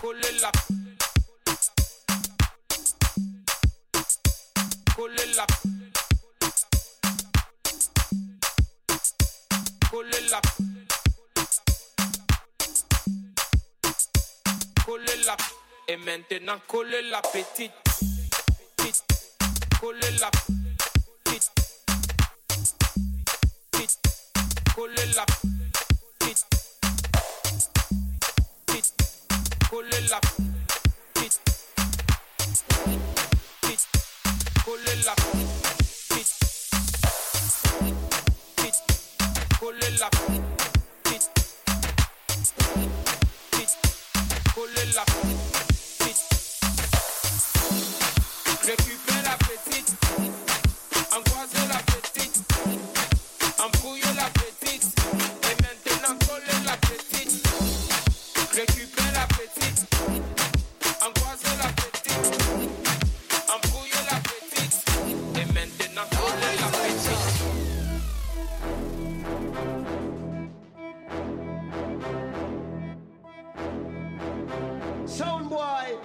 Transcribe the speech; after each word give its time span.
Colella. 0.00 0.50
Colella. 4.96 5.44
Colella. 9.90 10.40
Colella. 14.86 15.36
Et 15.86 15.96
maintenant, 15.98 16.58
coller 16.66 17.02
la 17.10 17.20
petite. 17.20 17.70
Petite. 18.76 19.04
Coller 19.78 20.18
la 20.18 20.30
petite. 20.30 21.50
Petite. 23.70 24.00
Coller 24.74 25.14
la. 25.14 25.39
Sound 75.10 75.50
boy. 75.50 75.96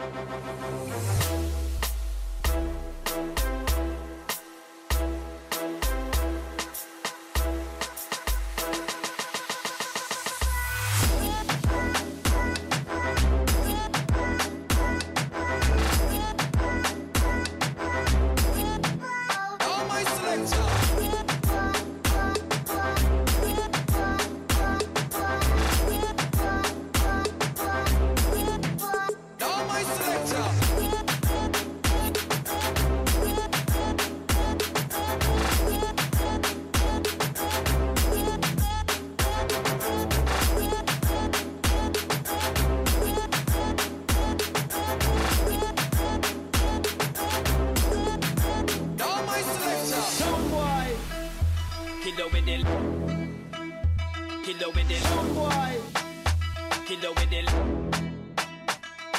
Killer 56.95 57.11
with 57.11 57.29
the 57.29 57.41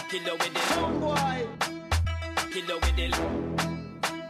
Killer 0.09 0.33
with 0.33 0.55
the 0.55 0.61
oh 0.77 0.89
boy. 0.99 1.47
Killer 2.51 2.79
with 2.81 2.97
the 2.97 3.09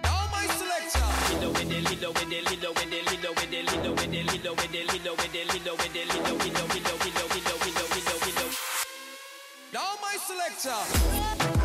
Now 0.03 0.27
my 0.33 0.47
selector. 0.59 1.07
Killer 1.31 1.53
with 1.53 1.69
the 1.69 1.79
Lilo 1.81 2.11
with 2.11 2.29
the 2.29 2.41
Lilo 2.43 2.73
with 2.73 2.91
the 2.91 2.99
Lilo 3.07 3.31
with 3.34 3.51
the 3.51 3.62
Lilo 3.62 3.93
with 3.95 4.11
the 4.11 4.23
Lilo 4.27 4.51
with 4.51 4.73
the 4.73 4.83
Lilo 4.83 5.15
with 5.15 5.33
the 5.33 5.45
Lilo 5.47 5.73
with 5.77 5.93
the 5.93 6.03
Lilo 6.11 6.34
Lilo 6.34 6.65
Lilo 6.75 6.97
Lilo 7.07 7.25
Lilo 7.31 7.55
Lilo 7.62 7.84
Lilo 7.95 8.17
Lilo 8.27 8.47
Now 9.73 9.95
my 10.03 10.17
selector. 10.19 11.56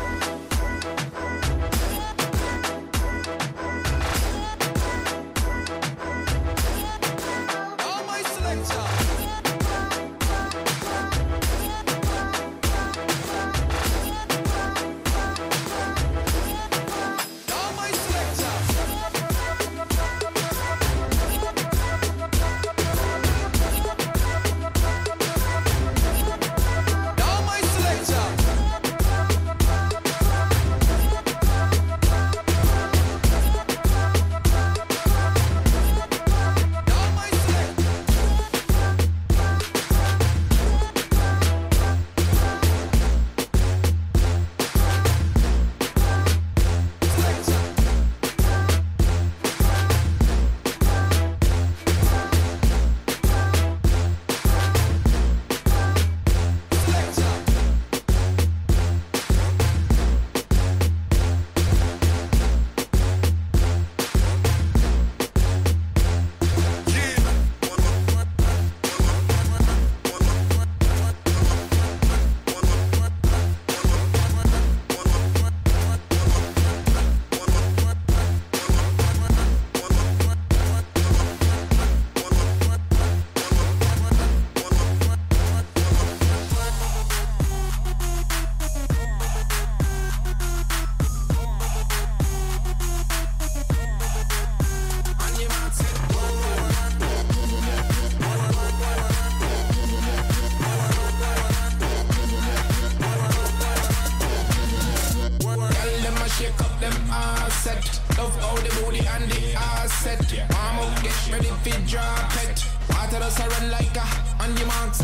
surrender 113.30 113.68
like 113.68 113.96
a 113.96 114.42
on 114.42 114.54
the 114.54 114.64
marks 114.66 115.01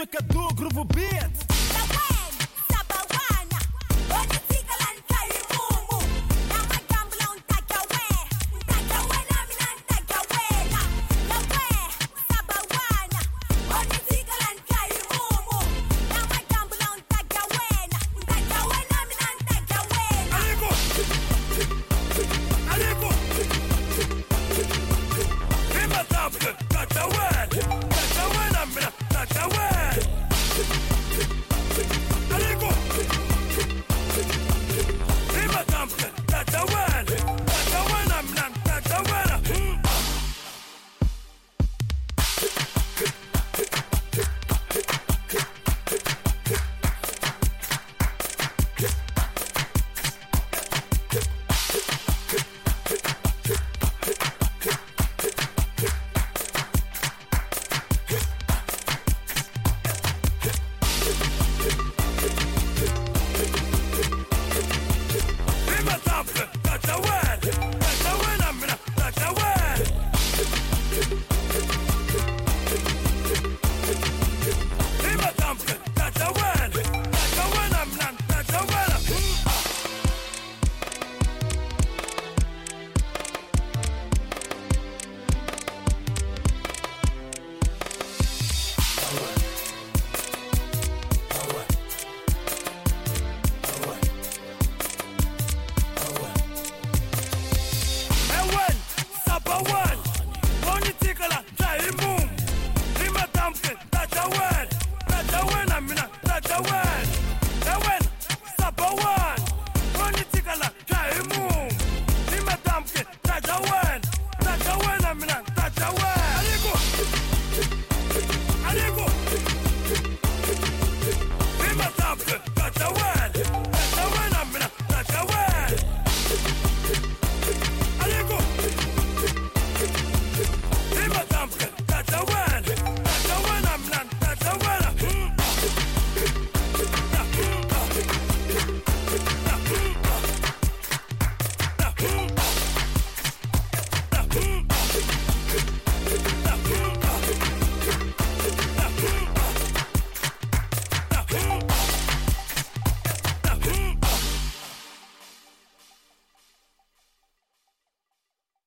música 0.00 0.22
do 0.22 0.48
Groove 0.54 0.84
Beat. 0.94 1.49